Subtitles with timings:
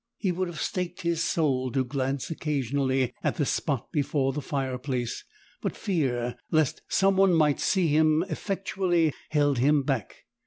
[0.17, 5.23] He would have staked his soul to glance occasionally at the spot before the fireplace,
[5.61, 10.25] but fear lest some one might see him effectually held him back.